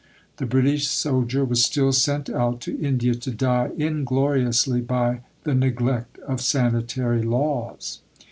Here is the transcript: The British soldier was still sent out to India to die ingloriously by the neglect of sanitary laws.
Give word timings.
The 0.37 0.47
British 0.47 0.87
soldier 0.87 1.45
was 1.45 1.63
still 1.63 1.91
sent 1.91 2.27
out 2.27 2.59
to 2.61 2.75
India 2.79 3.13
to 3.13 3.29
die 3.29 3.69
ingloriously 3.77 4.81
by 4.81 5.21
the 5.43 5.53
neglect 5.53 6.17
of 6.27 6.41
sanitary 6.41 7.21
laws. 7.21 7.99